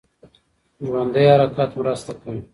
[0.85, 2.39] ژوندی حرکت مرسته کوي.